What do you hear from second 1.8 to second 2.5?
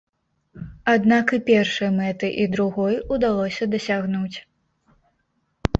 мэты, і